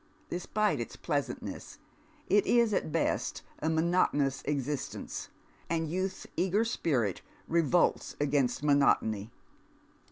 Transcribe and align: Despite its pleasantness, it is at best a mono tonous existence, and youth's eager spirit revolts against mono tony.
Despite 0.31 0.79
its 0.79 0.95
pleasantness, 0.95 1.77
it 2.27 2.47
is 2.47 2.73
at 2.73 2.91
best 2.91 3.43
a 3.59 3.69
mono 3.69 4.07
tonous 4.11 4.41
existence, 4.45 5.29
and 5.69 5.91
youth's 5.91 6.25
eager 6.35 6.65
spirit 6.65 7.21
revolts 7.47 8.15
against 8.19 8.63
mono 8.63 8.95
tony. 8.99 9.29